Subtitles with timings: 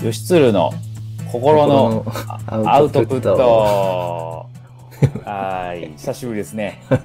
[0.00, 0.72] 吉鶴の
[1.30, 4.46] 心の心のアウトプット。
[5.24, 6.82] はい、久しぶりですね。
[6.88, 6.96] は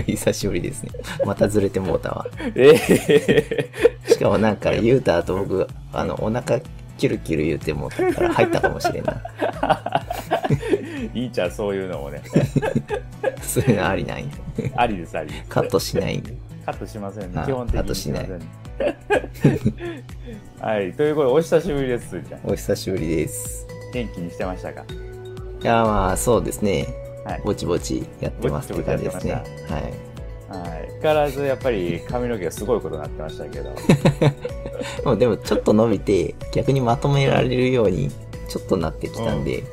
[0.00, 0.02] い。
[0.02, 0.90] 久しぶりですね。
[1.24, 2.26] またずれてもうたわ。
[2.56, 3.70] ええ
[4.08, 6.60] しかもなんか言うた後僕、あの、お腹
[6.98, 9.22] キュルキュル言うてもうたから入ったかもしれんな。
[11.14, 12.22] いいじゃん、そういうのもね。
[13.40, 14.24] そういうのありない
[14.74, 15.48] ありです、ありです。
[15.48, 16.22] カットしない
[16.64, 17.46] カットしませんねあ。
[17.46, 18.28] 基本的にカットしない。
[20.60, 22.22] はい、ということで、お久しぶりです、ゃん。
[22.44, 23.66] お久しぶりです。
[23.92, 24.84] 元気にしてましたか？
[25.62, 26.86] いや、まあ、そうですね。
[27.24, 27.42] はい。
[27.44, 29.34] ぼちぼちやってますって感じですね。
[29.34, 29.82] ぼちぼはい。
[29.82, 30.88] はい。
[31.00, 33.70] 相変わらず、やっぱり髪の毛がすごいことになってましたけど。
[35.04, 38.10] もうでもちょっと伸びて、逆にまとめられるように、
[38.48, 39.64] ちょっとなってきたんで、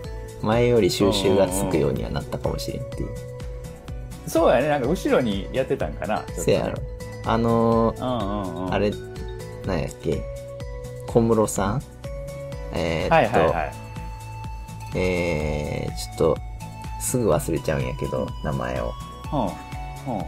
[0.42, 3.10] 前より収集がつくようにはなったかもしれんっていう。
[4.28, 6.18] そうやね、なんか後ろにやってたんかな。
[6.18, 6.93] ちょっとねせやろ。
[7.26, 8.74] あのーうんうんうん。
[8.74, 8.92] あれ、
[9.66, 10.22] なんやっけ？
[11.08, 11.82] 小室さん？
[12.74, 13.72] えー、っと、はいはいはい。
[14.96, 16.38] えー、ちょっと、
[17.00, 18.92] すぐ忘れちゃうんやけど、名前を。
[19.32, 19.36] う
[20.12, 20.16] ん。
[20.16, 20.24] うん。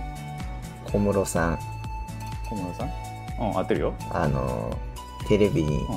[0.92, 1.60] 小室さん、
[2.50, 2.90] 小室さん？
[3.40, 3.94] うん、合ってるよ。
[4.12, 5.92] あのー、テレビに、う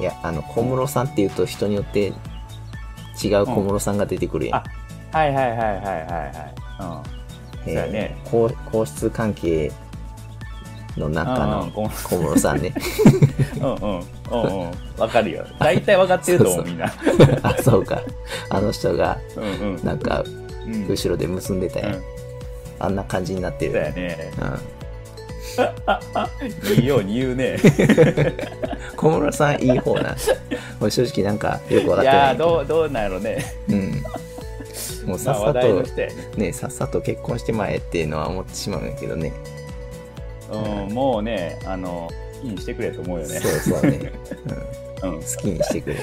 [0.00, 0.02] ん。
[0.02, 2.12] いや、あの、小室さんって言うと人によって
[3.22, 4.58] 違う小室さんが出てくるやん。
[4.58, 4.64] あ
[5.12, 7.02] はいはいはいはいはいは
[7.64, 7.64] い。
[7.64, 9.72] そうやね皇皇室関係
[10.96, 12.72] の中の小室さんね。
[13.60, 13.70] うんうん。
[13.70, 14.70] うんうん。
[14.98, 15.44] わかるよ。
[15.58, 16.86] 大体わかってると思う、みんな。
[17.42, 18.02] あ、そうか。
[18.50, 19.18] あの人が。
[19.82, 20.24] なんか、
[20.66, 20.86] うん。
[20.88, 21.94] 後ろで結んでたやん。
[21.94, 22.02] うん
[22.78, 23.80] あんな感じになってそうる。
[23.80, 24.30] やね。
[24.38, 24.58] うん。
[26.74, 27.56] いいように言うね。
[28.96, 30.14] 小室さんいい方な。
[30.80, 32.48] 俺正直なんかよくわかっていやー、ないけど。
[32.48, 33.44] どう、どうなんやろね。
[33.68, 34.02] うん。
[35.06, 35.82] もうさっさと。
[36.36, 39.32] ね、さっさと結婚してまえっていうのは思ってしまうんやけどね。
[40.50, 42.08] うん、もうね、あの、
[42.42, 43.40] いいにしてくれと思うよね。
[43.40, 44.12] そうそうね。
[45.02, 45.10] うん。
[45.14, 45.20] うん。
[45.20, 45.96] 好きにしてくれ。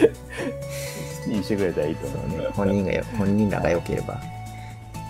[1.28, 2.48] いいにしてくれたらいいとそ思ううね。
[2.54, 4.20] 本人がよ、本人らが良ければ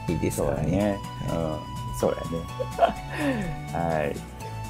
[0.07, 0.77] いいですそうからね。
[0.77, 0.99] やね。
[1.29, 1.57] うん。
[1.99, 2.17] そうや
[3.77, 3.97] ね。
[3.99, 4.15] はい。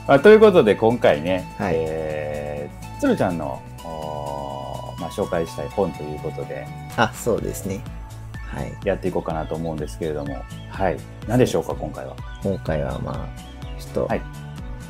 [0.07, 6.65] まあ、ということで、今回ね、はいえー、つるちゃんの、おーまあ、紹介したい本ということで、
[6.97, 7.79] あ、そうですね。
[8.47, 8.71] はい。
[8.85, 10.37] やっていこうかなと思うんですけれども、
[10.69, 10.97] はい。
[11.27, 12.15] 何でしょうか、今回は？
[12.43, 14.21] 今回はまあ、ちょっとはい、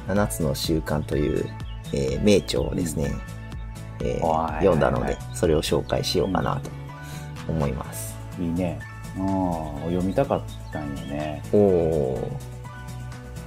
[0.07, 1.45] 7つの習慣という、
[1.93, 3.11] えー名著をですね、
[4.01, 6.69] えーおー読んだのではいはい、それを紹介しようかなと
[7.47, 8.15] 思います。
[8.39, 8.79] いいね。
[9.17, 9.25] うん。
[9.91, 11.41] 読みたかったんよね。
[11.51, 12.37] おお。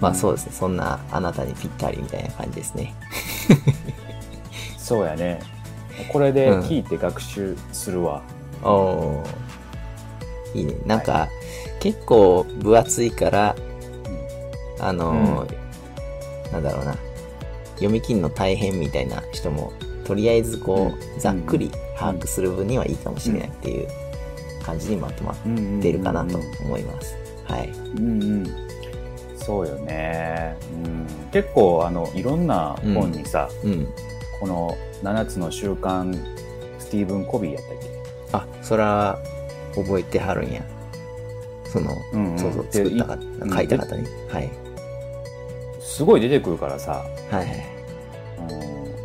[0.00, 0.53] まあうんそうですね。
[0.53, 2.95] そんなあなたにぴったりみたいな感じですね。
[4.78, 5.41] そうやね。
[6.12, 8.22] これで聞いて学習するわ。
[8.62, 9.25] おお。
[10.55, 10.75] いいね。
[10.87, 11.28] なんか、
[11.81, 13.56] 結構分厚いから、
[14.81, 15.66] あのー
[16.53, 16.97] なんだろうな。
[17.75, 19.73] 読み切るの大変みたいな人も、
[20.05, 23.89] とりあえずこう、うんざっくり把握する分にはいいかもしれないっていう
[24.62, 25.37] 感じにまとまっ
[25.83, 27.17] てるかなと思います。
[27.45, 27.71] はい。
[27.97, 28.47] うんうん。
[29.37, 30.57] そうよね。
[30.84, 33.89] うん、結構、あの、いろんな本にさ、うん。
[34.41, 36.15] この7つの習慣、
[36.78, 37.87] スティーブン・コビーやったっけ？
[38.33, 39.19] あ、そら、
[39.75, 40.63] 覚えてはるんや。
[41.73, 44.07] その、うんうんそうそう、で作った書いた方に。
[44.28, 44.51] はい。
[45.97, 47.67] すごい出てくるからさ、はいはい。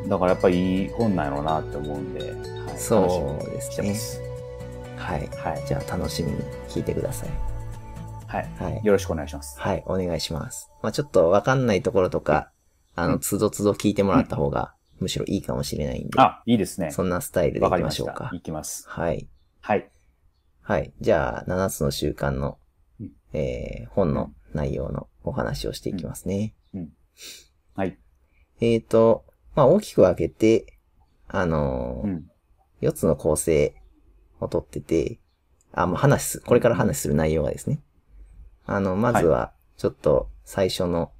[0.03, 3.96] うん、だからやっぱりいい本なんやろうなって思うんで、はい、そうですね。
[4.97, 5.25] はい。
[5.38, 5.66] はい。
[5.66, 7.29] じゃあ楽しみに聞いてください。
[8.28, 8.50] はい。
[8.59, 8.85] はい。
[8.85, 9.57] よろしくお願いします。
[9.57, 10.69] はい、お願いします。
[10.81, 12.52] まあちょっとわかんないところとか、
[12.96, 16.91] あの、うんつどつど聞いてもらった方が、むしろいいかもしれないんで、あ、いいですね。
[16.91, 18.35] そんなスタイルでいきわかりましょうかた。。
[18.35, 18.84] いきます。
[18.90, 19.29] はい。
[19.62, 19.90] はい。
[20.62, 20.91] はい。
[21.00, 22.58] じゃあ、7つの習慣の
[23.00, 26.53] うん、えー、本の内容のお話をしていきますね。
[27.75, 27.97] はい。
[28.59, 30.77] えーと、まあ大きく分けて、
[31.27, 32.31] あのーうん。
[32.81, 33.75] 4つの構成
[34.39, 35.19] をとってて、
[35.71, 37.79] あ、もう話す、これから話する内容がですね。
[38.65, 41.11] あの、まずは、ちょっと最初の、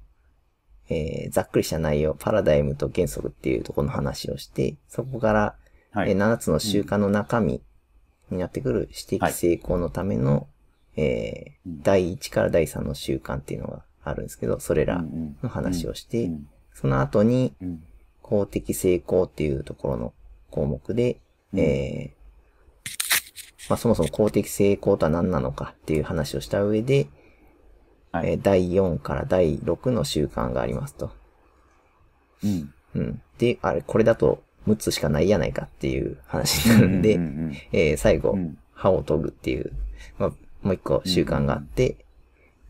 [0.88, 5.56] えー、ざっくりした内容、パラダイムと原則っていうところの話をして、そこから、
[5.92, 6.10] はい。
[6.10, 7.62] えー7つの習慣の中身
[8.30, 10.48] になってくる指摘成功のための、
[10.96, 16.46] えーうん第1から第3の習慣っていうのがあるんですけど、それらうんの話をして、うん。
[16.74, 17.82] その後に、うん。
[18.20, 20.14] 公的成功っていうところの
[20.50, 21.20] 項目で、
[21.52, 21.60] うん。
[21.60, 22.22] えー
[23.68, 27.08] まあ、そもそも公的成功とは何なのかっていう話をした上で、
[28.10, 28.32] はい。
[28.32, 31.12] えー第4から第6の習慣がありますと。
[32.42, 32.74] うん。
[32.94, 33.22] うん。
[33.38, 37.18] で、あれ、これだと6つしかないやないかっていう話になるんで、
[37.72, 38.36] えー最後、
[38.72, 39.72] 歯を研ぐっていう、
[40.18, 40.30] まあ、
[40.62, 42.01] もう一個習慣があって、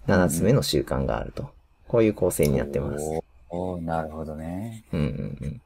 [0.06, 1.50] 7つ目の習慣があると。
[1.88, 3.04] こういう構成になってます。
[3.50, 4.84] おなるほどね。
[4.92, 5.62] うんうんうん。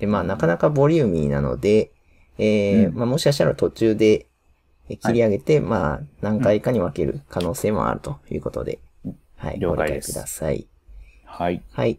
[0.00, 1.92] で、まあ、なかなかボリューミーなので、
[2.38, 4.26] えーうんまあもしかしたら途中で
[4.88, 8.78] え切り上げて、まあ何回かに分ける可能性もあるということで、
[9.36, 10.66] はい、ご理解了解ですください。
[11.24, 11.62] はい。
[11.72, 11.98] はい。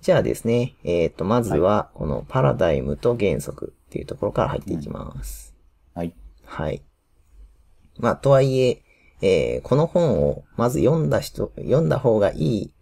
[0.00, 5.54] じゃあですね、えっ、と、まずは、このパラダイムと原則っていうところから入っていきます。
[5.94, 6.14] はい。
[6.44, 6.82] はい。
[7.98, 8.82] まあ、とはいえ、
[9.26, 12.72] えーこの本をまず読んだ人、読んだ方がいい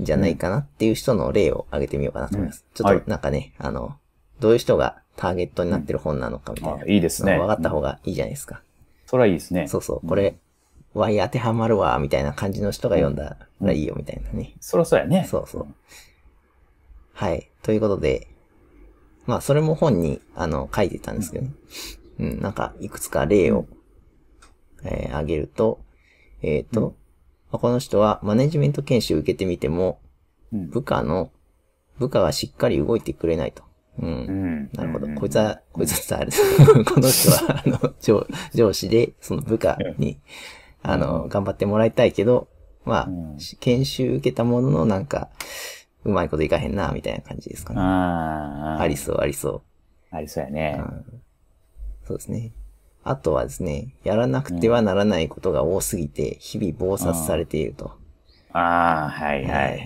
[0.00, 2.64] んじゃないかなっていう人の例を挙げてみようかなと思います。
[2.72, 3.96] ちょっうんはいとなんかね、あの、
[4.38, 6.82] どういう人がターゲットになってる本なのかみたいな。
[6.82, 8.62] あいいですね分かった方がいいじゃないですか。
[9.06, 9.66] それはいいですね。
[9.66, 10.06] そうそう。
[10.06, 10.36] これ、
[10.94, 14.54] わい当てはまるわ、みたいな感じの人が読んだらいいよ、みたいなね。
[14.60, 15.26] そりゃそうやね。
[15.28, 15.66] そうそう。
[17.12, 17.50] はい。
[17.62, 18.28] ということで、
[19.26, 21.52] まあ、それも本に、あの、書いてたんですけどね。
[22.20, 23.66] うん、なんか、いくつか例を、
[24.84, 25.80] えー挙げると、
[26.42, 26.94] えっ、と、うん
[27.50, 30.00] まあこの人はマネジメント研修受けてみても、
[30.52, 30.70] うん。
[30.70, 31.30] 部下の、
[31.98, 33.62] 部下がしっかり動いてくれないと。
[33.98, 34.06] うん。
[34.06, 34.70] うん。
[34.72, 35.06] なるほど。
[35.06, 36.42] うんこいつは、こいつはあれです。
[36.84, 40.18] この人は、あの、上上司で、その部下に、
[40.82, 42.48] あの、頑張ってもらいたいけど、
[42.84, 45.30] まあ、うん研修受けたものの、なんか、
[46.04, 47.80] うまいこといかへんな、みたいな感じですかね。
[47.80, 48.80] ああ。
[48.80, 49.62] ありそう、ありそ
[50.10, 50.52] ありそうやう。
[50.52, 50.82] ねう。
[50.82, 51.04] ん
[52.06, 52.52] そうですね。
[53.08, 57.92] あとはですね、やらなくてはならないことが多すぎて、日々暴殺されていると。
[58.52, 59.78] ああ、はいはい。
[59.78, 59.80] い。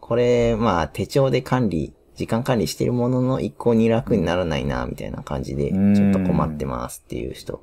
[0.00, 7.62] これ、まあ、手帳で管理、時間管理してるものの一向に楽にならないな、みたいな感じで、ちうんょっと困ってますっていう人。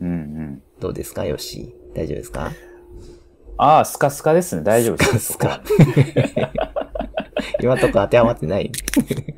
[0.00, 0.62] うんうん。
[0.80, 1.24] どうですか？
[1.24, 1.74] よし。
[1.94, 2.50] 大丈夫ですか？
[3.58, 4.62] ああ、スカスカですね。
[4.62, 5.34] 大丈夫です。
[5.34, 5.62] スカ
[7.60, 8.72] 今んとこ当てはまってない？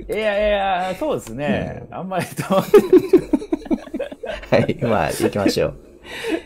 [0.09, 0.51] いやい
[0.91, 1.87] や、そうですね。
[1.91, 2.63] あんまりと、
[4.51, 4.79] はい。
[4.83, 5.77] まあ、行きましょう。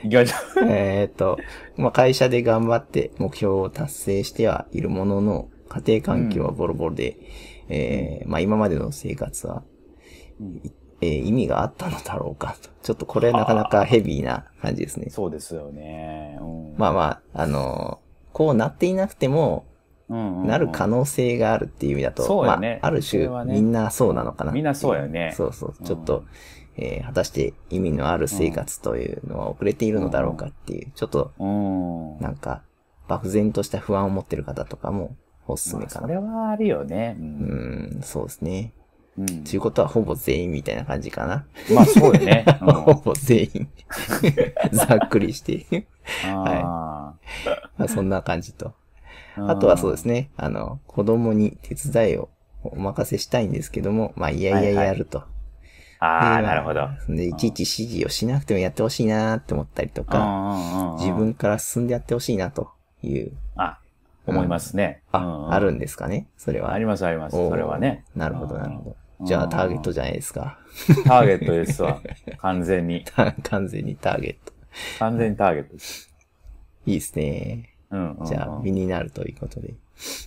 [0.04, 1.38] 行きましょえっと、
[1.76, 7.16] まあ、会社で頑張って目標を達成してはいるものの、家庭環境はボロボロで、
[7.68, 9.62] えーまあ、今までの生活は、
[10.40, 10.62] うん
[11.00, 12.70] えー意味があったのだろうかと。
[12.82, 15.10] ちょっとこれなかなかヘビーな感じですねう。。
[15.10, 16.38] そうですよね。
[16.40, 19.64] うんまあまあ、あのーこうなっていなくても、
[20.08, 24.52] うんうんうんなる可能性があるっていう意味だと、そうやねまあ、ある種、みんなそうなのかな。
[24.52, 25.82] みんなそうやねそうそうう。
[25.82, 26.24] んちょっと、
[26.80, 32.20] えー果たして意味のある生活というのは遅れているのだろうかっていう、ちょっと、うん。
[32.20, 32.62] なんか、
[33.08, 35.16] 漠然とした不安を持ってる方とかも
[35.46, 36.06] おすすめかな。
[36.06, 37.16] まあそれはあるよね。
[37.18, 37.22] う。
[37.22, 38.72] うんん、そうですね。
[39.18, 41.44] うんということはほぼ全員みたいな感じかな。
[41.74, 42.44] まあそうよね。
[42.62, 43.68] うんほぼ全員。
[44.70, 45.86] ざっくりして。
[46.24, 47.14] あ
[47.76, 48.74] まあそんな感じと。
[49.36, 50.30] ーあとはそうですね。
[50.36, 52.28] あの、子供に手伝いを
[52.62, 55.24] お任せしたいんですけども、まあ、いやいやはいはいやると。
[56.00, 56.88] ああ、でなるほど。。
[57.08, 62.70] で、いちいち指示をしなくてもやってほしいなって思ったりとか、自自分から進んでやってほしいなと
[63.02, 63.78] いう、あ、
[64.26, 65.02] 思いますね。
[65.10, 66.28] あ、うんうんあるんですかね？
[66.36, 66.72] それは。
[66.72, 67.36] ありますあります。
[67.36, 68.04] それはね。
[68.14, 68.90] なるほど、なるほど。
[68.90, 70.60] うんじゃあ、ターゲットじゃないですか。
[71.04, 72.00] ターゲットですわ。
[72.38, 73.04] 完全に。
[73.42, 74.52] 完全にターゲット。
[75.00, 76.14] 完全にターゲットです。
[76.86, 77.70] いいですね。
[77.90, 78.18] うん。
[78.26, 79.74] じゃあ、身になるということで。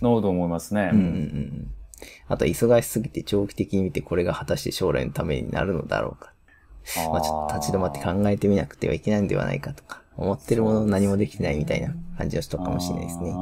[0.02, 0.90] のと思いますね。
[0.92, 1.70] うんうんうん。
[2.28, 6.32] あと、忙しすぎて長期的に見てこれが果たして将来のためになるのだろうか。
[7.10, 13.30] まあ、ちょっと立ち止まって考えてみなくてはいけないんではないかとか、思ってるもの何もできてないみたいな感じの人かもしれないですね。
[13.30, 13.36] うん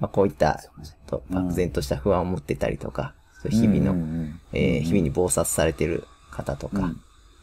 [0.00, 6.94] まあ、こういった、ちょっと漠然とした不安を持ってたりとか、そう日々の、えー日々に暴殺されてる方とか、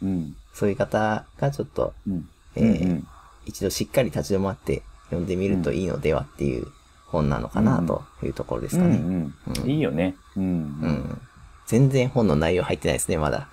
[0.02, 0.36] うん。
[0.54, 2.30] そういう方がちょっと、うん。
[2.56, 3.02] え
[3.46, 6.68] 一度しっかり立ち止まって読んでみるといいのではっていう
[7.12, 8.96] 本なのかなというところですかね。
[8.98, 10.16] うんうんいいよね。
[10.36, 10.48] うんう
[10.88, 11.22] ん
[11.68, 13.48] 全然本の内容入ってないですね、まだ。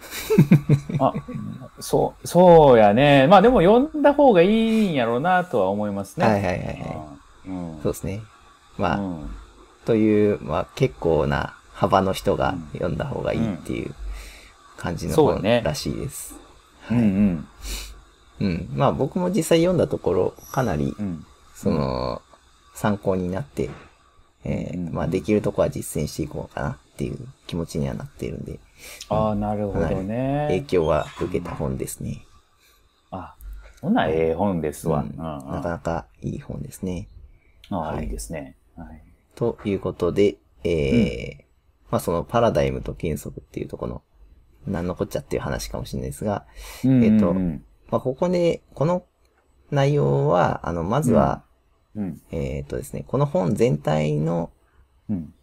[0.98, 1.12] あ、
[1.78, 3.28] そう、そうやね。
[3.28, 6.26] まあでも読んだ方がいいんやろうなとは思いますね。
[6.26, 7.06] はいはいはいは
[7.46, 7.80] うんい。
[7.82, 8.22] そうですね。
[8.76, 9.30] まあ、うん
[9.84, 13.94] という、まあ結構な幅の人が読んだ方がいいっていう
[14.76, 16.34] 感じの本らしいです。
[16.90, 17.48] うんうん
[18.40, 18.68] うん。
[18.74, 21.24] まあ僕も実際読んだところ、かなり、うん
[21.54, 22.20] その、
[22.78, 23.70] 参考になって、
[24.44, 28.60] えーうんまあできるとこは実践していこうかなっていう気持ちにはなっているんで、
[29.08, 30.64] ああ、なるほど影ね。
[30.68, 32.22] 響は受けた本ですね。
[33.10, 33.34] あ、
[33.80, 35.00] そんなええ本ですわ。
[35.00, 37.08] うんうんうんなかなかいい本ですね。
[37.70, 38.56] ああ、はいいいですね。
[38.76, 39.02] はい。
[39.34, 41.44] ということで、えー
[41.90, 44.02] まあそのパラダイムと原則っていうところの、
[44.66, 46.44] 何のこっちゃっていう話かもしれないですが、
[46.84, 49.04] えっとうんまあここで、この
[49.70, 51.42] 内容は、あの、まずは、
[51.98, 52.22] うん。
[52.30, 54.50] えっ、とですね、この本全体の、
[55.10, 55.34] うん。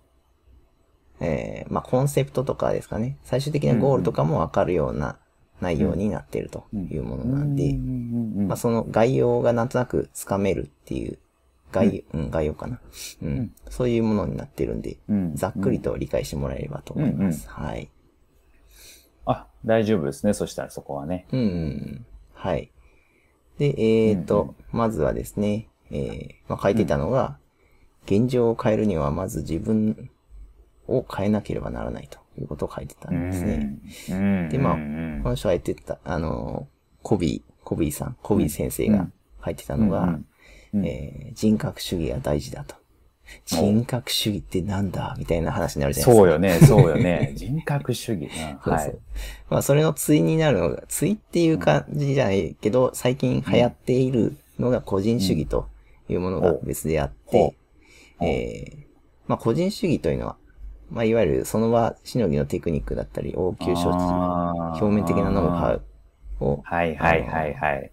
[1.20, 5.18] えーまあコンセプトとかですかね、最終的なゴールとかもわかるような
[5.62, 7.74] 内容になっているというものなんで、
[8.44, 11.20] まあその概要がなんとなくつかめるっていう、
[11.72, 12.80] 概,、うん、概要かな、
[13.22, 13.30] うん。
[13.30, 13.52] ん。
[13.70, 15.36] そういうものになってるんで、うん。
[15.36, 17.50] ざっくりと理解してもらえればと思います。
[17.50, 17.90] はい。
[19.26, 20.34] あ、大丈夫ですね。
[20.34, 21.28] そしたらそこはね。
[21.32, 22.06] うんうん。
[22.34, 22.72] はい。
[23.58, 27.38] で、えっ、と、うんうまずはですね、えーまあ、書いていたのが、
[28.06, 30.10] 現状を変えるにはまず自分
[30.88, 33.78] を変えなければならないということを書いてたんですね。
[34.10, 34.50] うん。
[34.50, 36.68] でまあうんこの人が言ってた、あの、
[37.02, 39.08] コビー、コビーさん、コビー先生が
[39.44, 40.26] 書いてたのが、うん
[40.74, 42.76] うんえー人格主義が大事だと。
[43.46, 45.16] 人格主義ってなんだ？
[45.18, 46.22] みたいな話になるじゃないですか。
[46.22, 47.34] そうよね、そうよね。
[47.36, 48.32] 人格主義な。
[48.32, 48.96] そうそうはい。
[49.50, 55.68] まあ、それの対になるのが、対っていう感じじゃないけど、最近流行っているのが個人主義と
[56.10, 57.58] いうものが別であって、
[58.22, 58.86] えー
[59.28, 60.38] まあ、個人主義というのは、
[60.90, 63.90] まあ、いわゆるその場しのぎのテクニックだったり、応急処置、
[64.82, 65.82] 表面的なノウハウ
[66.40, 67.92] を、はいはいはいはい。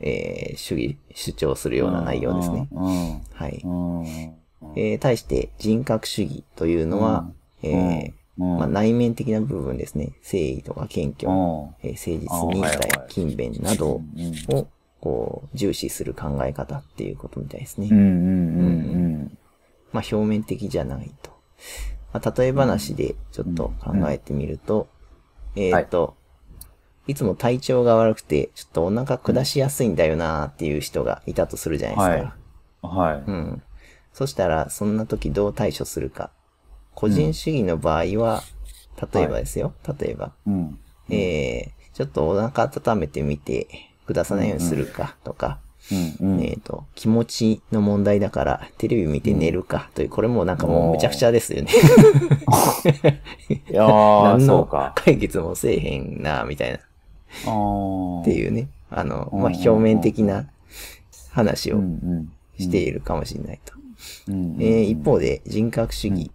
[0.00, 2.68] えー主義、主張するような内容ですね。
[2.72, 3.20] うん。
[3.32, 3.62] はい。
[4.76, 7.30] えー対して人格主義というのは、
[7.62, 10.12] えーうんまあ、内面的な部分ですね。
[10.22, 14.02] 誠意とか謙虚、うんえー誠実、忍耐勤勉など
[14.50, 14.68] うんを、
[15.00, 17.88] こう、重視する考え方っていうことみたいですね。
[17.90, 18.64] うんうんう
[19.24, 19.38] ん
[19.92, 21.30] まあ、表面的じゃないと。
[22.12, 24.88] まあ、例え話でちょっと考えてみると、
[25.56, 26.16] えーっと、
[27.06, 32.36] いつも体調が悪くて、ちょっとお腹下しやすいんだよなーっていう人がいたとするじゃないですか。
[32.82, 32.90] うん。
[32.90, 33.24] はい。
[33.26, 33.62] うん。
[34.12, 36.30] そしたら、そんな時どう対処するか。
[36.94, 38.42] 個人主義の場合は、
[39.12, 39.72] 例えばですよ。
[39.98, 40.78] 例えば、うん。
[41.08, 43.68] えー、ちょっとお腹温めてみて、
[44.08, 45.58] 下さないようにするかとか、
[46.20, 46.42] うんうん。
[46.42, 51.70] えっ、と、気持ちの問題だから、テレビ見て寝るかという、これもうなんかもうむちゃくちゃですよね。
[53.48, 54.92] いやー、 何のそうか。
[54.96, 56.80] 解決もせえへんな、みたいな、っ
[58.24, 58.68] ていうね。
[58.90, 60.46] あの、うんまあ、表面的な
[61.30, 61.80] 話を
[62.58, 63.74] しているかもしれないと。
[63.74, 66.30] うんうんえー一方で人格主義。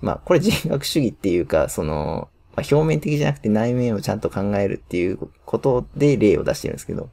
[0.00, 7.10] まあ、これ人格主義っていうか、その、まあ、表面的じゃなくて内面をちゃんと考えるっていうことで例を出してるんですけど、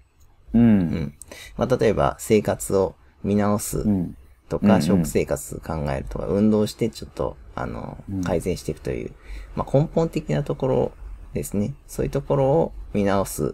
[0.55, 0.57] う。
[0.57, 1.13] うんん。
[1.55, 4.17] まあ、例えば生活を見直すうん。
[4.49, 9.11] とか、うんうん食生活考えるとか、運動してちょっと、あのうん、改善していくという、
[9.55, 10.91] まあ、根本的なところ
[11.33, 11.75] ですね。
[11.87, 13.53] そういうところを見直す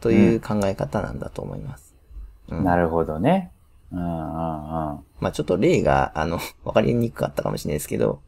[0.00, 1.94] という考え方なんだと思います。
[2.48, 3.52] うんなるほどね。
[3.90, 5.04] うんうんうん。
[5.20, 8.20] まあちょっと例が、あの、 わかりにくかったかもしれないですけど、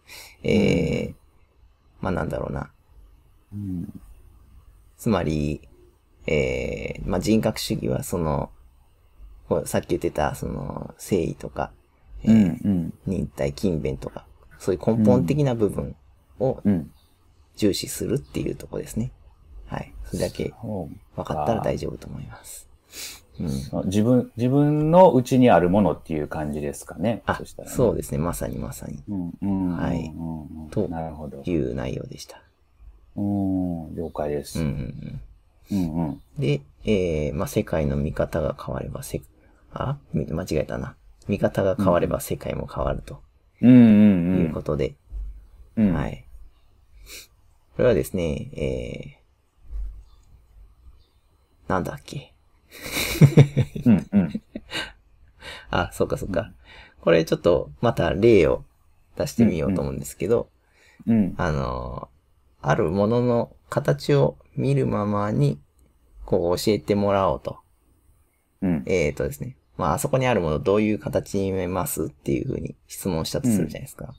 [0.43, 1.15] えー、
[2.05, 2.71] まあなんだろうな。
[3.53, 4.01] うん
[4.97, 5.69] つまり、
[6.27, 8.51] えー、まあ人格主義はその、
[9.65, 11.73] さっき言ってた、その、誠意とか、
[12.23, 14.27] えうーんうん忍耐、勤勉とか、
[14.59, 15.97] そういう根本的な部分
[16.39, 16.91] をうん。
[17.57, 19.13] 重視するっていうところですね。
[19.67, 19.95] はい。
[20.07, 22.69] それだけ分かったら大丈夫と思います。
[23.41, 23.87] うん。
[23.87, 27.23] 自分、自分の内にあるものっていう感じですかね。
[27.27, 27.75] あそしたら、ね。
[27.75, 28.19] そうですね。
[28.19, 29.03] まさにまさに。
[29.09, 29.77] うんうん。
[29.77, 30.13] はい
[30.71, 31.43] となるほど。
[31.45, 32.41] いう内容でした。
[33.17, 34.61] うん、了解です。
[34.61, 35.21] うんうん
[35.73, 35.87] うん。
[35.97, 36.23] うんうん。
[36.39, 39.23] で、えー、まあ、世界の見方が変わればせ、
[39.73, 39.97] あ？
[40.13, 40.95] み間違えたな。
[41.27, 43.21] 見方が変われば世界も変わると
[43.63, 44.43] うんうんうん。
[44.43, 44.95] いうことで、
[45.77, 45.93] うん。
[45.95, 46.25] はい。
[47.77, 52.33] これはですね、えー、なんだっけ？
[53.87, 54.43] うんうん。
[55.71, 56.53] あ、そうかそうか。
[57.01, 58.65] これちょっとまた例を
[59.17, 60.49] 出してみようと思うんですけど、
[61.07, 61.35] うん。
[61.37, 62.15] あのー
[62.67, 65.61] あるものの形を見るままに、
[66.25, 67.59] こう教えてもらおうと。
[68.63, 68.83] うん。
[68.87, 69.59] えーとですね。
[69.77, 74.15] まあ、あそこにあるものどういう形に見えますっていうふうに質問したとするじゃないですか。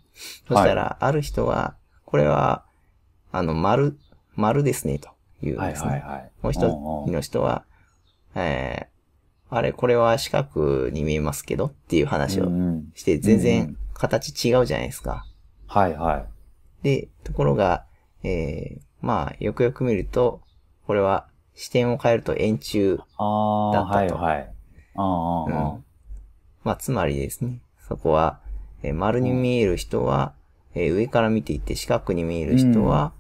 [0.48, 1.76] そしたら、ある人は、
[2.06, 2.66] これは、
[3.32, 3.98] あの、丸、
[4.36, 5.10] 丸ですね、と
[5.42, 5.90] いうんはいですね。
[5.90, 6.32] はいはい。
[6.44, 7.66] もう一人の人は、
[8.36, 15.26] えー、あれ、これは四角に見えますけどっていう話をうんうんして、全うんう然ん形違うじゃないですか。
[15.68, 16.26] はいはい。
[16.84, 17.86] で、ところが、
[18.24, 20.42] えー、まあ、よくよく見ると、
[20.86, 24.54] これは視点を変えると円柱だったとはいはい。
[24.96, 25.78] ああ、ああ、
[26.64, 28.40] まあ、つまりですね、そこは、
[28.84, 30.34] えー丸に見える人は、
[30.74, 33.14] えー上から見ていて、四角に見える人は、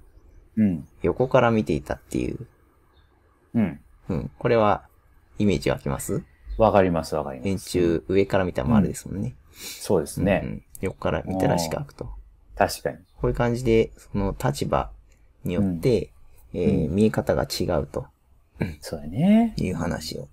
[0.57, 0.87] うん。
[1.01, 2.47] 横から見ていたっていう。
[3.55, 3.79] うん。
[4.09, 4.31] うん。
[4.37, 4.87] これは、
[5.37, 6.23] イメージ湧きます？
[6.57, 7.49] わかりますわかります。
[7.49, 9.35] 円柱、上から見たら丸ですもんね。
[9.53, 10.41] そうですね。
[10.43, 10.63] うん。
[10.81, 12.09] 横から見たら四角と。
[12.55, 12.97] 確かに。
[13.17, 14.91] こういう感じで、その立場
[15.43, 16.11] によって、
[16.53, 18.07] えー見え方が違うと
[18.79, 19.53] そうだね。
[19.57, 20.29] いう話を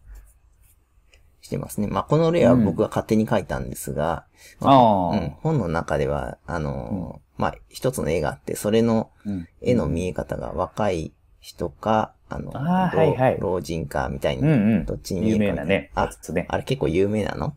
[1.41, 1.89] してますね。
[1.89, 4.25] まあ、この例は僕が勝手に書いたんですが、
[4.61, 4.75] まあ
[5.11, 5.31] うんあ。
[5.43, 11.13] 本の中では、あのーまあ、一つの絵があって、それのうん絵の見え方が若い
[11.43, 14.87] 人か、あの、あはいはい老人かみたいに、うんうん。
[14.87, 15.91] どっちに有名なね。
[15.95, 16.47] あね。
[16.49, 17.57] あれ結構有名なの？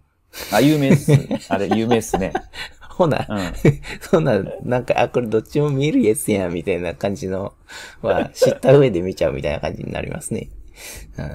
[0.52, 1.14] あ、有名っす。
[1.50, 2.34] あれ、有名っすね。
[2.90, 3.54] ほな、うん。
[4.02, 7.54] そんな、なんか、あ、これどっちも見えるやつやん、みたいな感じの
[8.02, 10.50] は、知った上で見ちゃうみたいな感じになりますね。
[11.20, 11.26] うん。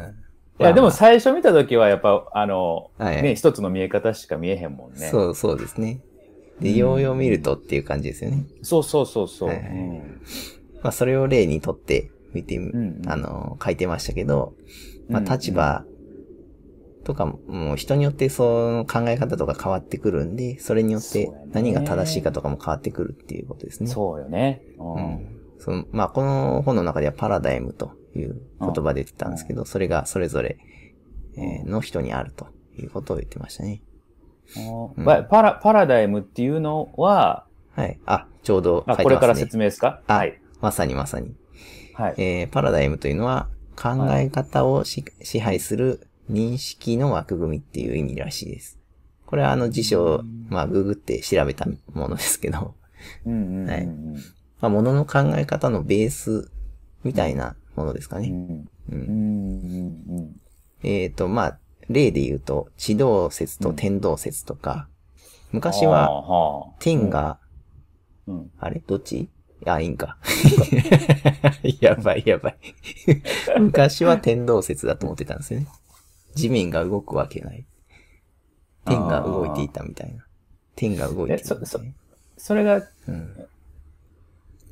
[0.59, 4.99] いや、でもまあ最初見たときはやっぱ、あの、はいね、一つの見え方しか見えへんもんね。
[5.07, 6.01] そう、そうですね。
[6.61, 8.45] で、ようよう見るとっていう感じですよね。
[8.63, 9.49] そうそうそうそう。
[9.51, 10.21] はいはいうん
[10.83, 14.55] まあ、それを例にとって見てみ、んうんあの、書いてましたけど、
[15.09, 15.85] まあ、立場
[17.05, 23.89] とかも、人によってその考え方とか変わってくるんで、それによって何が正しいかとかも変わってくるっていうことですね。
[23.89, 24.63] そうよね。
[24.79, 25.37] ううんん。
[25.59, 30.59] そのまあ、この本の中ではパラダイムという言葉で言ってたんですけど、それがそれぞれ、
[31.37, 33.83] えーの人にあるということを言ってましたね。
[34.97, 37.47] うんパパラパラダイムっていうのは、
[37.77, 37.99] はい。
[38.05, 39.05] あ、ちょうど書いあ、てますね。
[39.05, 40.03] これから説明ですか？
[40.07, 40.41] あはい。
[40.61, 41.35] まさにまさに。
[42.01, 42.15] はい。
[42.17, 48.79] えーパラダイムというのは考え方をし、支配する認識の枠組みっていう意味らしいです。
[49.27, 52.75] これはあの辞書を、まあ、ググって調べたものですけど、
[53.27, 53.71] うんうんうんうん。
[53.71, 53.87] はい。
[53.87, 56.51] まあ、ものの考え方のベース
[57.05, 58.33] みたいなものですかね。
[58.91, 60.37] うん。
[60.83, 64.89] えっ、と、まあ、例で言うと、地動説と天動説とか、
[65.53, 67.39] 昔はは天が。
[68.59, 68.83] あれ？
[68.87, 69.29] どっち？
[69.67, 70.17] あ、いいんか。
[71.81, 72.57] やばいやばい。
[73.61, 75.67] 昔は天動説だと思ってたんですよね。
[76.35, 77.67] 地面が動くわけない。
[78.87, 80.25] 天が動いていたみたいな。
[80.77, 81.93] 天が動いていたみたいな。
[82.37, 83.47] それが、うん。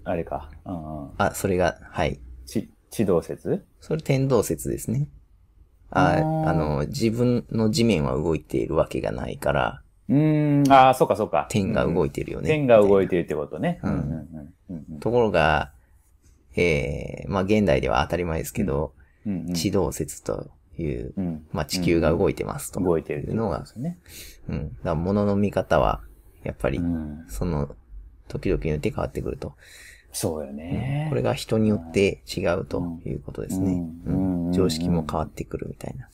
[0.05, 0.51] あれか。
[0.65, 1.11] うんうん。
[1.19, 2.19] あ、それが、はい。
[2.47, 3.65] 地、地動説？
[3.81, 5.09] それ天動説ですね。
[5.91, 6.17] あ
[6.47, 11.47] あの、自分の地面は動いているわけがないから、うーん、ああ、そうかそうか。
[11.51, 12.49] 天が動いいてるよね。
[12.49, 13.81] 天が動いててるってことね。
[13.83, 15.73] うんうんうんうんうんところが、
[16.57, 18.93] えー、まあ現代では当たり前ですけど、
[19.27, 19.55] うんうん。
[19.55, 21.47] 地動説という、うん。
[21.53, 22.81] まあ地球が動いてますと。
[22.81, 23.65] 動いてるののが。
[24.49, 24.69] うん。
[24.69, 26.01] だから物の見方は、
[26.43, 27.25] やっぱりう、ん。
[27.29, 27.75] その、
[28.29, 29.55] 時々によって変わってくると。
[30.13, 31.07] そうよね。
[31.11, 33.73] これが人によって違うということですね。
[34.07, 36.09] ううんん常識も変わってくるみたいな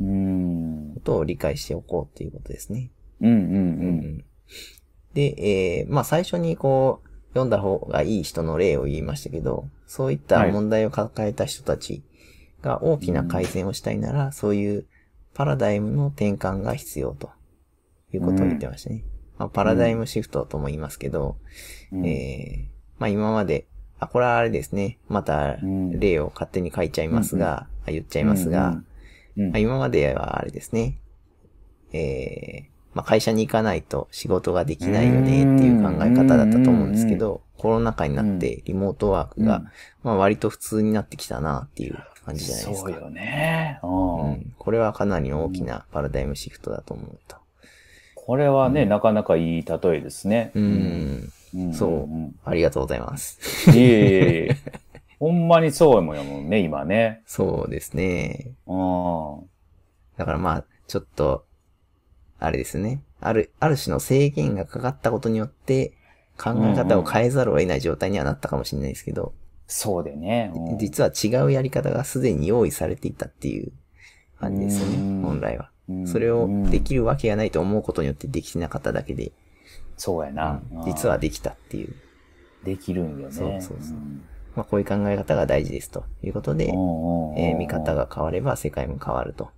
[0.00, 0.92] うん。
[0.94, 2.90] ことを理解しておこうということですね。
[3.20, 3.38] うんうんう。
[3.38, 4.24] うんん
[5.14, 12.02] で、えー、まあ最初にこう、読んだ方がいい人の例を言いましたけど、そういった問題を抱えた人たち
[12.62, 14.86] が大きな改善をしたいなら、そういう
[15.34, 17.30] パラダイムの転換が必要と
[18.12, 19.04] いうことを言ってましたね。
[19.36, 21.36] まあ、パラダイムシフトとも言いますけど、
[21.92, 23.66] うんえー、まあ今まで、
[23.98, 24.98] あ、これはあれですね。
[25.08, 28.86] またうん例を勝手に書いちゃいますが、あ言っちゃいますが、うん
[29.36, 30.98] うんまあ、今まではあれですね。
[31.92, 39.68] えー、まあ会社に行かないと仕事ができないよねっていう考え方だったと思うんですけど、コロナ禍になってリモートワークが、うん
[40.02, 42.90] まあ割と普通になってきたなっていう感じじゃないですか。
[42.90, 43.80] そうよね。
[43.82, 47.36] ううんん、これはかなり大きなパラダイムシフトだと思うと。
[48.14, 50.50] これはね、なかなかいい例えですね。
[50.54, 53.70] うん、うんそうんありがとうございます。
[53.70, 54.56] いえいえいえ。
[55.24, 57.22] ほんまにそうやもんね、今ね。
[57.24, 58.52] そうですね。
[58.66, 59.48] うん。
[60.18, 61.46] だからまあ、ちょっと、
[62.38, 63.00] あれですね。
[63.22, 65.94] ある、ある種の制限がかかったことによって、
[66.36, 69.32] 考え方を変えざるを得ない状態にはなったかもしれないですけど、
[69.66, 70.52] そうでね。
[70.54, 73.72] うん実は違うやり方がすでに用意されていたっていう
[74.38, 75.70] 感じですようんね、本来は。
[75.88, 79.32] うんそれをできるわけがないと思うことによってできなかっただけで、
[79.96, 80.60] そうやな。
[80.70, 81.94] うん実はできたっていう。
[82.62, 83.32] できるんよね。
[83.32, 84.22] そうそうそうん
[84.54, 89.50] まあこういう考え方が大事ですということで、うんうんうんえー見方が変われば世界も変わると。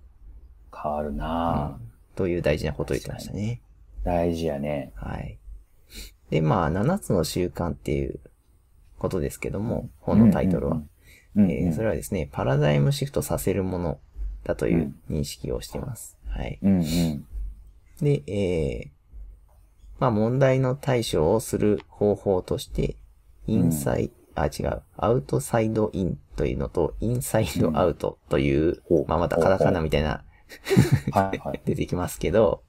[0.73, 1.79] 変わるな、
[2.15, 3.61] という大事なことを言ってましたね。
[4.03, 4.91] 大事やね。
[4.95, 5.37] はい。
[6.29, 8.19] で、まあ、7つの習慣っていう
[8.99, 10.81] ことですけども、本のタイトルは。
[11.73, 13.99] それはですね、パラダイムシフトさせるもの
[14.43, 16.17] だという認識をしています。
[16.27, 16.59] はい。
[16.61, 17.25] うんうん。
[18.01, 18.89] で、えー
[19.99, 22.95] まあ、問題の対処をする方法として、
[23.47, 29.05] インサイ、あ、違う、アウトサイドインというのと、インサイドアウトという、ほう。
[29.07, 30.23] まあ、またカタカナみたいな。
[31.65, 32.63] 出てきますけど、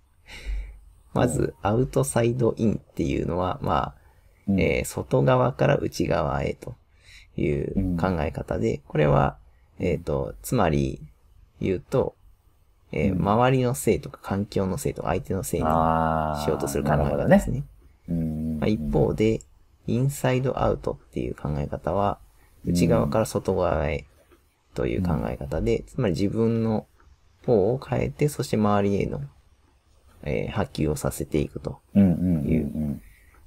[1.15, 3.95] まず、アウトサイドインっていうのは、まあ、
[4.49, 4.61] うん。
[4.61, 6.77] えー外側から内側へと
[7.37, 9.39] いう考え方で、これは、
[9.79, 11.03] えっ、と、つまり
[11.61, 12.17] 言うと、
[12.93, 13.19] えーうん。
[13.19, 15.67] 周りのせいとか環境のせいとか相手のせいに。
[15.67, 15.71] し
[16.49, 17.65] ようとする考え方ですね。
[18.09, 19.41] うんまあ、一方で、
[19.89, 22.19] インサイドアウトっていう考え方は、
[22.65, 24.05] 内側から外側へ
[24.75, 26.87] という考え方で、つまり自分の
[27.47, 29.23] 方を変えて、そして周りへの、
[30.25, 33.03] えー波及をさせていくとうんうんうん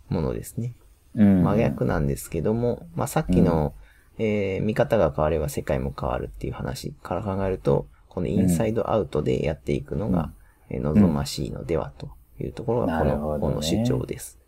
[0.09, 0.75] ものですね。
[1.15, 1.43] うん。
[1.43, 3.73] 真逆なんですけども、まあ、さっきの、
[4.17, 10.31] えー見方が変われば世界も変わるっていう話から考えると、このインサイドアウトでやっていくのが、
[10.69, 14.39] えー望ましいのではというところがこの本の主張です。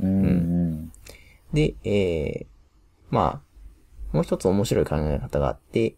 [0.00, 0.92] うんうん。
[1.52, 2.46] で、えー、
[3.10, 3.50] まあ、
[4.12, 5.96] もう一つ面白い考え方があって、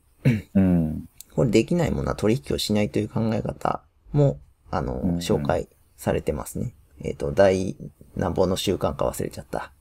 [0.55, 1.09] うん。
[1.35, 4.39] これできないものは取引をしないという考え方も、
[4.71, 6.75] あの、うんうん紹介されてますね。
[7.03, 7.77] えっ、と、第
[8.17, 9.73] 何本の習慣か忘れちゃった。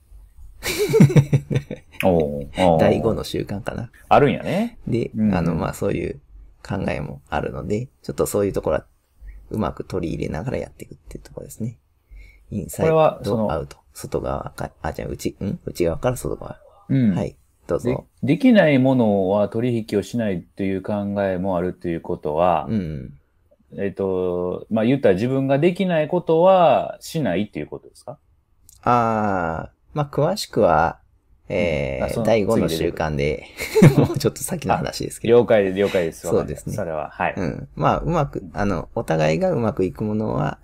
[2.78, 3.90] 第5の習慣かな。
[4.08, 4.78] あるんやね。
[4.86, 6.20] で、うんうんあの、まあ、そういう
[6.66, 8.86] 考えもあるので、ちょっとそういうところは
[9.50, 11.78] うまく取り入れながらやっていくっていうところですね。
[12.50, 13.18] インサイドア
[13.58, 13.81] ウト。
[13.92, 15.58] 外側か、あ、じゃあ、内、ん？
[15.64, 16.58] 内側から外側。
[16.88, 17.14] うん。
[17.14, 17.36] はい。
[17.66, 18.06] どうでぞ。
[18.22, 23.14] できないものは取引をしないという考えもあるということは、うん。
[23.78, 28.18] えっ、と、まあ、言ったら自分ができないことはしないっていうことですか？
[28.82, 30.98] あー、まあ、詳しくは、
[31.48, 33.46] えー、うん第5の習慣で、
[33.96, 35.38] もう ちょっと先の話ですけど。
[35.38, 36.26] 了解、了解です。
[36.26, 37.34] そうですねそれは、はい。
[37.36, 37.68] うん。
[37.74, 40.58] まあ、うまく、あの、お互いがうまくいくものは、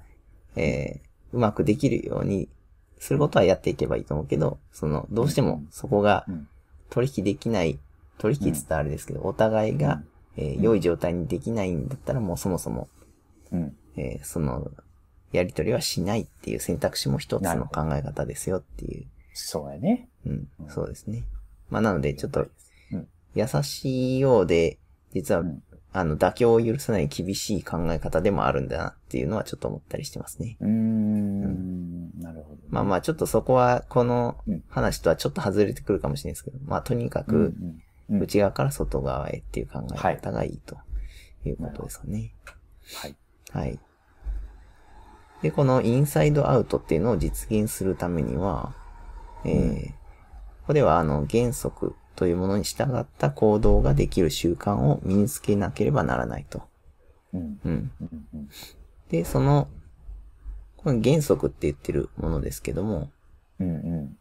[0.57, 2.49] えー、うまくできるように
[2.99, 6.49] することはやっていけばいいと思うけど、その、どうしてもそこがうん。
[6.91, 7.79] 取引できない、
[8.17, 10.03] 取引って言ったらあれですけど、お互いが、
[10.37, 12.89] えー良い状態にできないんだったらもうそもそも、
[13.53, 13.77] うん。
[13.97, 14.71] えーその、
[15.33, 19.05] やりとりはしないっていう選択肢も一つの考え方ですよっていう。
[19.35, 20.09] そうやね。
[20.27, 21.25] うん、そうですね。
[21.69, 22.47] まあ、なので、ちょっと
[22.93, 24.79] うん、優しいようで、
[25.13, 30.57] 実は、うんあの、妥協を許さない厳しい考え方でもあるんだなっていうのはちょっと思ったりしてますね。
[30.61, 32.21] うーん。
[32.21, 32.59] なるほど。
[32.69, 40.79] まあまあ、ちょっとそこは、このうん話とはちょっと外れてくるかもしれないですけど、まあ、とにかく、うんうんうん内側から外側へっていう考え方がいいと
[41.45, 42.33] いうことですかね。
[43.03, 43.17] はい。
[43.51, 43.79] はい。
[45.43, 48.75] で、このインサイドアウトっていうのを実現するためには、
[49.45, 49.99] えー
[50.69, 56.65] こではあの原則というものに従った行動ができる習慣を身につけなければならないと。
[57.33, 57.93] うん。
[59.09, 59.69] で、その、
[60.79, 63.13] この原則って言ってるものですけども、
[63.61, 64.17] うんうん。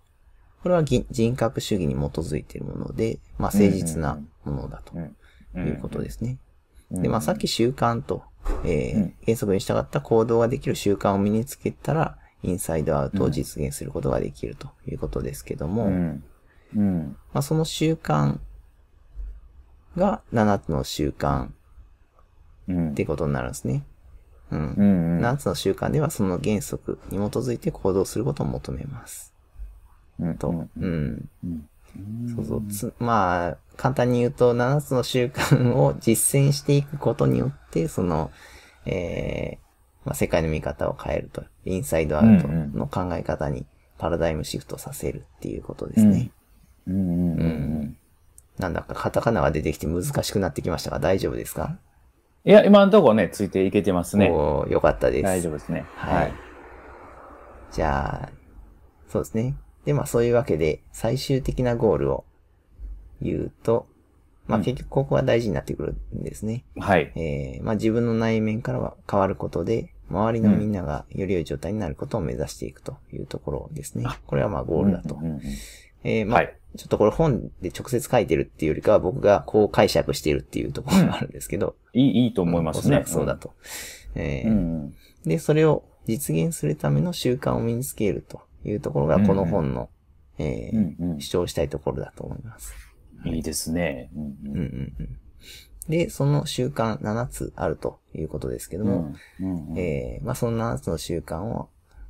[0.61, 4.93] これはぎ人格主義に基づいているもので、まあ誠実なものだと
[5.55, 5.67] うん。
[5.67, 6.37] いうことですね。
[6.91, 7.01] うん。
[7.01, 8.21] で、まあさっき習慣と、
[8.63, 16.23] えーうん原則に従った行動ができる習慣を身につけたら、インサイドアウトを実現することができるということですけども、うん。
[16.75, 17.17] うん。
[17.33, 18.39] まあその習慣
[19.95, 21.49] が7つの習慣
[22.67, 22.91] うん。
[22.91, 23.83] ってことになるんですね。
[24.51, 24.73] うん。
[24.73, 25.25] うんうん。
[25.25, 29.33] 7つの習慣ではその原則に基づいて行動することを求めます。
[30.19, 30.49] うんと。
[30.49, 32.31] うんう。
[32.35, 32.67] そうそう。
[32.67, 38.31] つまあ、簡単に言うと、7つの習慣を実践していくことによって、その、
[38.85, 39.67] えー
[40.05, 41.43] まあ、世界の見方を変えると。
[41.65, 43.65] インサイドアウトの考え方に
[43.97, 46.31] パラダイムシフトさせるっていうことですね。
[46.87, 47.97] うんうんうん。
[48.57, 51.77] なんだかカタカナが出てきて難しくなってきましたが、大丈夫ですか？
[52.43, 54.29] いや、今のところね、ついていけてますね。
[54.31, 55.23] おーよかったです。
[55.23, 55.85] 大丈夫ですね。
[55.95, 56.33] はい。
[57.71, 58.29] じゃあ、
[59.09, 59.55] そうですね。
[59.85, 62.25] で、まあそういうわけで、最終的なゴールを
[63.21, 63.87] 言うと、
[64.47, 66.63] まあうん結局ここが大事になってくるんですね。
[66.77, 67.11] はい。
[67.15, 74.05] えー、まあ自分の内面からは変わることで、周りのみんながより良い状態になることを目指していくというところですね。
[74.25, 75.15] これはまあゴールだと。
[75.15, 75.41] うんうんうん
[76.03, 83.53] えー、まあ、はいちょっとこれ本で直接書いてるっていうよりかは僕がこう解釈しているっていうところがあるんですけど、いい、いいと思いますねおそうだと。
[84.15, 84.57] えーうん。
[84.57, 84.93] うん。
[85.23, 89.89] で、それを実現するための習慣を身につけるというところがこの本の、
[90.37, 92.73] えーうんうん主張したいところだと思います。
[93.25, 94.11] いいですね。
[94.15, 95.19] うんうんうんうん。
[95.89, 101.69] で、その習慣7つあるということですけどうんも、うんうんえーまあ、その7つの習慣を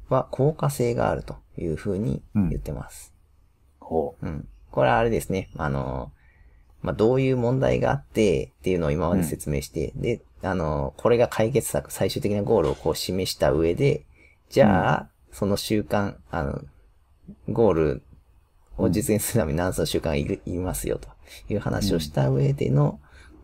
[0.10, 3.14] は効果性があるというふうに言ってます。
[3.88, 4.48] ほうん。
[4.70, 5.50] これはあれですね。
[5.58, 6.12] あの、
[6.82, 14.04] まあ、どういう問題があってっていうのを今まで説明して、で、あの、これが解決策、最終的なゴールをこう示した上で、
[14.50, 16.62] じゃあ、その習慣、あの、
[17.50, 18.02] ゴール
[18.78, 21.08] を実現するために7つの習慣がいる、いりますよと
[21.50, 23.00] いう話をした上での、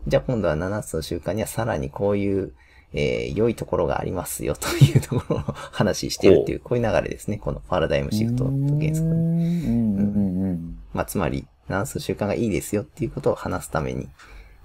[0.06, 2.52] じゃあ今度は7つの習慣にはさらにこういう、
[2.94, 5.40] えー良いところがありますよというところを
[5.72, 7.38] 話してるっていう、こういう流れですね。
[7.38, 9.02] このパラダイムシフトと原則。
[9.02, 9.10] うん。
[9.10, 9.98] うん。
[9.98, 10.42] うん。
[10.42, 10.78] うん。
[10.92, 14.08] まあ、つまり、ナスの習慣がいいですよっていうことを話すために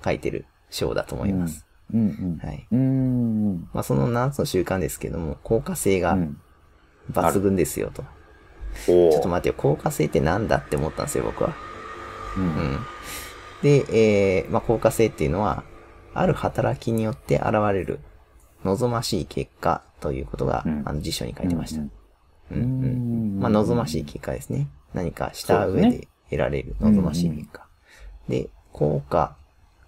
[0.04, 1.66] 書いてる章だと思います。
[1.92, 2.40] うん。
[2.42, 2.68] はい。
[3.74, 6.40] まあ、その7つの習慣ですけども、効果性がうん。
[7.12, 8.04] 抜群ですよと。
[8.88, 10.48] おちょっと待ってよ、効果性ってなん。
[10.48, 11.06] だって思ったん。
[11.08, 11.56] ですよ、僕は。
[12.38, 12.40] う。
[12.40, 12.48] うん。
[12.48, 12.80] ん。
[13.64, 15.64] で、えー、まあ、効果性っていうのは、
[16.14, 18.00] ある働きによって現れる
[18.64, 21.82] 望ましい結果ということが、うんあの辞書に書いてました。
[21.82, 21.90] う
[22.52, 24.68] うんんうんんまあ、望ましい結果ですね。
[24.94, 27.68] 何かした上でで得られる望ましい結果。
[28.28, 29.36] で、効果、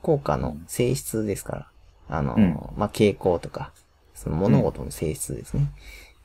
[0.01, 1.71] 効果の性質ですか
[2.09, 3.71] ら、あの、うんまあ、傾向とか、
[4.13, 5.71] その物事の性質ですね。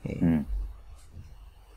[0.05, 0.45] えーうん。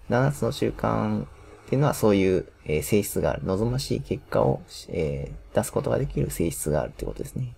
[0.08, 1.26] 7つの習慣っ
[1.68, 3.44] ていうのはそういう、えー性質がある。
[3.44, 7.56] 望ましい結果を、えー出すことができる性質があるってことですね。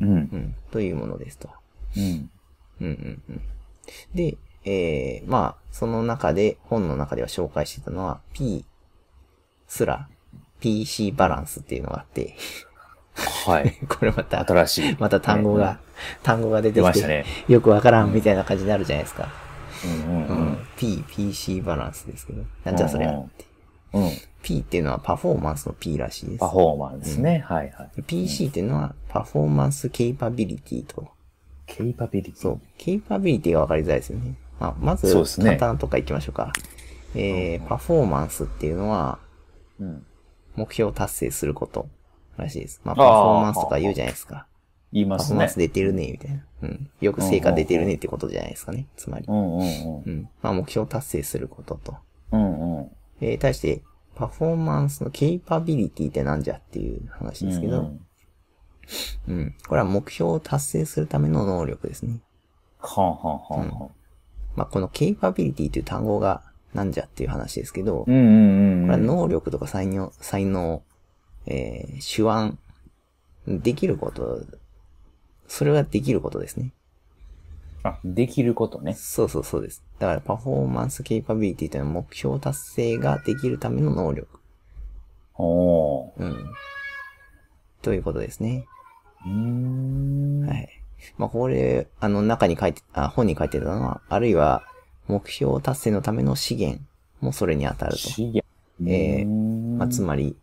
[0.00, 0.14] うんう。
[0.36, 0.54] ん。
[0.70, 1.48] というものですと。
[1.96, 2.30] うん。
[2.80, 3.42] うんうんうん。
[4.14, 8.64] で、えー、まあ、その中で、本の中では紹介してたのは、P
[9.68, 10.08] すら
[10.60, 12.36] PC バランスっていうのがあって、
[13.46, 13.72] はい。
[13.88, 14.96] これまた、新しい。
[14.98, 15.80] また単語が、
[16.22, 17.24] 単語が出てきて、ね。
[17.48, 19.28] よくわからんみたいな感じになるじゃないですか。
[19.84, 22.42] うんううんん P、PC バランスですけど。
[22.64, 23.44] なんじゃそりゃって。
[23.94, 24.04] うん。
[24.04, 24.10] うん。
[24.42, 26.48] P っていうのはパフォーマンスの P らしいですパ。
[26.48, 27.44] フォーマンスね。
[27.46, 28.02] はいはい。
[28.02, 31.08] PC っていうのはパフォーマンスケイパビリティと。
[31.70, 32.42] ケイパビリティ。
[32.42, 32.60] そう。
[32.76, 34.34] ケイパビリティがわかりづらいですよね。
[34.58, 36.52] まあ、まず、そうですね簡単とか行きましょうか。
[37.14, 39.18] えー、パフォーマンスっていうのは、
[39.78, 40.04] うん。
[40.56, 41.88] 目標を達成すること
[42.36, 42.80] らしいです。
[42.84, 44.46] まあ、パフォーマンスとか言うじゃないですか。
[44.92, 45.58] 言いますねパフォーマンス。
[45.58, 46.44] 出てるね、みたいな。
[46.62, 46.90] うん。
[47.00, 48.86] よく成果出てるねってことじゃないですかね。
[48.96, 49.32] つまりう。
[49.32, 50.10] んうんうんう。
[50.10, 50.28] ん。
[50.42, 51.96] まあ、目標を達成することと。
[52.32, 52.90] うんうん。
[53.20, 53.82] えー、対して、
[54.16, 58.00] パフォーマンスのケイパビリティってなんじゃっていう話ですけど、うんうん。
[59.68, 62.20] これは目標を達成するための能力ですね。
[62.78, 63.90] はんはんはんはん。
[64.56, 66.42] まあ、このケイパビリティという単語が
[66.74, 69.06] なんじゃっていう話ですけど、うんうんうんこれはうん。
[69.06, 70.82] 能力とか才能、才能、
[71.46, 74.44] えー、手腕、できること、
[75.48, 76.72] それができることですね。
[77.82, 78.94] あ、できることね。
[78.94, 79.82] そうそうそうです。
[79.98, 84.38] だからパフォーマンスケイパビリティというのは目標達成ができるための能力。
[85.34, 86.12] おー。
[86.18, 86.52] うん。
[87.82, 88.66] ということですね。
[89.24, 90.68] はい。
[91.18, 94.64] まあ、これ、あの、中に書いて、あ、本に書いてたのは、あるいは、
[95.08, 96.82] 目標達成のための資源
[97.20, 97.98] もそれに当たると。
[97.98, 98.44] 資源。
[98.86, 100.36] えーーまあ、つまり、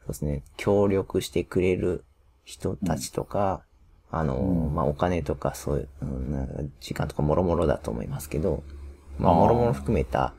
[0.00, 2.04] そうですね、協力してくれる
[2.44, 3.62] 人たちとか、
[4.10, 8.62] あの、うんまあ、お金とか、そういう、うんなんか時間とかもろもろだと思いますけど、
[9.18, 10.34] まあ、もろもろ含めた、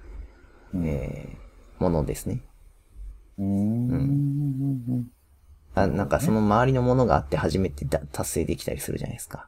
[0.73, 2.41] うんえー、ものですね。
[3.39, 5.09] うーん。
[5.75, 9.47] あなんかその周りのものがあって初めてだ達成できたりするじゃないですか。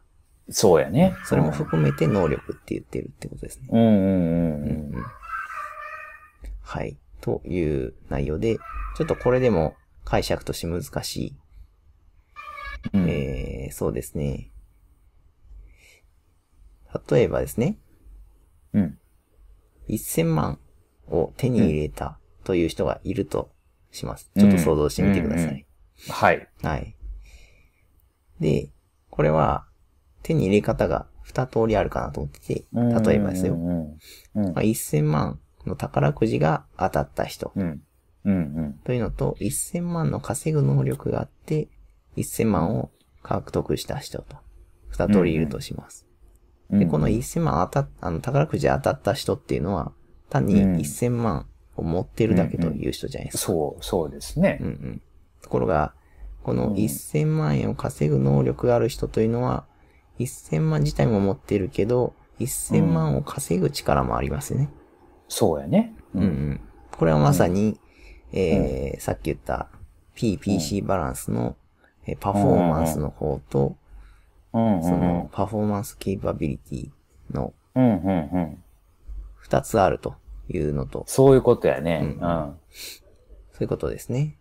[0.49, 1.15] そうやね。
[1.25, 3.67] それも含めて能力って言ってるってことですね。
[3.71, 3.93] うんうんう
[4.67, 5.05] んうん
[6.61, 6.97] はい。
[7.21, 8.57] という内容で、
[8.97, 11.35] ちょっとこれでも解釈として難しい。
[12.93, 13.03] うん。
[13.03, 14.51] うんえー、そうですね。
[17.09, 17.77] 例えばですね、
[18.73, 18.97] うん。
[19.87, 20.59] 1000万
[21.09, 23.49] を手に入れたという人がいると
[23.91, 24.29] します。
[24.37, 25.45] ちょっと想像してみてください。
[25.45, 25.66] うんうん
[26.10, 26.47] はい。
[26.62, 26.95] はい。
[28.39, 28.69] で、
[29.10, 29.65] これは
[30.23, 33.53] 手に入れ方が2通りあるかなと思ってて、例えばですよ。
[33.53, 33.99] うんうん
[34.36, 34.53] うん。
[34.53, 37.81] まあ、1000万の宝くじが当たった人うん。
[38.25, 38.73] うんうん。
[38.83, 41.67] というのと、1000万の稼ぐ能力があって、
[42.15, 42.91] 1000万を
[43.23, 44.38] 獲得した人と、
[44.91, 46.05] 2通りいるとします。
[46.69, 46.79] うん。
[46.79, 49.91] で、この1000万当たっ、あの、宝くじ当たった人っていうのは、
[50.29, 53.43] 単にうん1000万を持ってるだけという人じゃないですか。
[53.45, 54.67] そう、そうですねうん。
[54.67, 55.01] うん。
[55.41, 55.93] ところが、
[56.43, 59.65] このうん1000万円を稼ぐ能力がある人というのは、
[60.19, 64.69] 1000万自体も持ってるけど、1000万を稼ぐ力もありますよね。
[65.28, 65.93] そうやね。
[66.13, 66.62] うんうん。
[66.91, 67.80] これはまさに、
[68.32, 69.69] えーさっき言った
[70.15, 71.56] PPC バランスの、
[72.06, 73.76] えーパフォーマンスの方と、
[74.52, 76.89] そのパフォーマンスケイパビリティ
[77.34, 78.63] のうんうんうん。
[79.36, 80.15] 二つあると
[80.50, 82.00] いうのと、そういうことやね。
[82.02, 82.56] ううんん。
[83.52, 84.36] そういうことですね。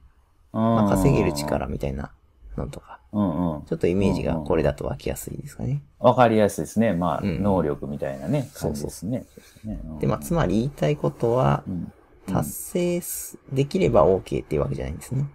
[0.56, 1.32] ままあ、稼げる。
[1.32, 2.10] 力みたいな
[2.56, 3.62] のとか、うんうん。
[3.66, 5.82] ちょっとイメージがこれだと湧きやすいですかね。
[5.98, 6.92] わかりやすいですね。
[6.94, 9.24] まあ、うん能力みたいなね、そうですね。
[9.28, 11.92] そうですねうんで、まあ、つまり言いたいことはう、ん
[12.26, 15.26] 達成すできれば OK っていうわけじゃないんですね。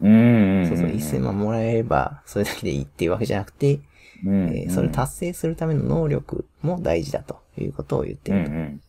[0.00, 0.66] うんうん。
[0.68, 3.80] そうそう、1000万もらえれば、それだけでいいっていうわけじゃなくて、
[4.24, 4.48] うん。
[4.56, 8.50] えーそれを達成するための能力も大事だということを言ってると。
[8.50, 8.80] うんうん。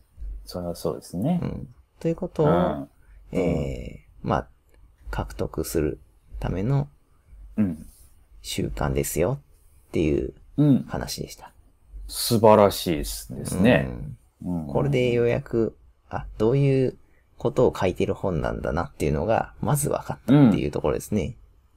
[0.46, 1.46] それはそうですねう。
[1.46, 1.68] ん
[2.00, 2.88] ということを、うん
[3.32, 4.48] えーまあ、
[5.10, 5.98] 獲得する
[6.40, 6.88] ための
[7.56, 7.86] うん。
[8.42, 9.40] 習慣ですよ
[9.88, 10.84] っていううん。
[10.88, 11.52] 話でした。
[12.06, 13.88] 素晴らしいですね。
[13.88, 14.14] うんうん
[14.66, 15.74] これでようやく、
[16.10, 16.98] あ、どういう
[17.38, 21.36] ことを書いてる本なんだなっていうのが、まず分かったっていうところですね。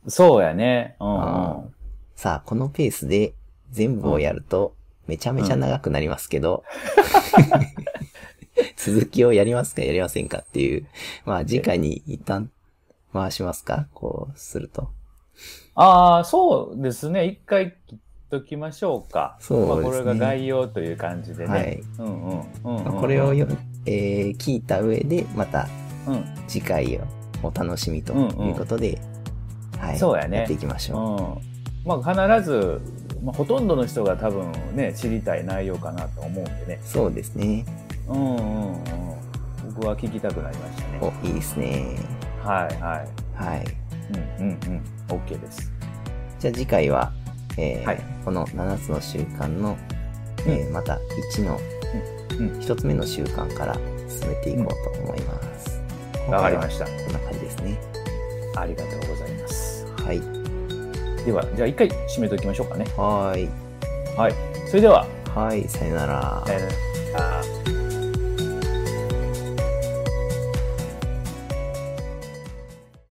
[0.09, 0.97] そうやね。
[0.99, 1.73] うんあうん。
[2.15, 3.35] さあ、このペースで
[3.71, 4.75] 全部をやると、
[5.07, 6.65] めちゃめちゃ長くなりますけど、
[8.75, 10.87] 続きをやりますかやりませんかっていう、
[11.25, 12.51] まあ次回に一旦
[13.13, 13.87] 回しますか？
[13.93, 14.89] こうすると。
[15.75, 17.25] ああ、そうですね。
[17.25, 17.97] 一回切っ
[18.29, 19.37] ときましょうか。
[19.39, 21.53] そうですねまあ、これが概要という感じでね。
[21.53, 22.39] はいうんうん。
[22.63, 23.47] うんうんまあこれをよ、
[23.85, 25.67] えー聞いた上で、また
[26.07, 26.25] うん。
[26.47, 27.01] 次回を
[27.43, 28.99] お楽しみということで、
[29.79, 29.97] はい。
[29.97, 31.41] そうやねやっていきましょ
[31.85, 31.87] うん。
[31.87, 32.81] まあ、必ず、
[33.23, 36.87] まあ、ほとんどの人が多分ね、知りたい内容かなと思うんでねう。。
[36.87, 37.65] そうですね。
[38.07, 38.83] うんうんうん。
[39.75, 40.99] 僕は聞きたくなりましたね。
[41.23, 42.16] お、いいですね。
[42.47, 43.43] はいはい。
[43.43, 43.65] はい。
[44.39, 44.59] うんうん
[45.09, 45.17] うん。
[45.19, 45.71] OK です。
[46.39, 47.11] じゃあ次回は、
[47.57, 49.77] えーはいこの7つの習慣の、
[50.45, 50.99] えーまた
[51.35, 51.59] 1の、
[52.39, 53.73] うん1つ目の習慣から
[54.09, 55.81] 進めていこうと思います。
[56.29, 56.85] わかりました。
[56.85, 57.77] こんな感じですね。
[58.55, 59.85] ありがとうございます。
[60.05, 60.21] はい。
[61.25, 62.85] では、じゃあ一回締めておきましょうかね。
[62.97, 63.49] はーい。
[64.17, 64.33] はい。
[64.67, 65.05] それでは、
[65.35, 66.43] はい、さよなら。
[66.45, 66.59] さよ
[67.13, 67.56] なら。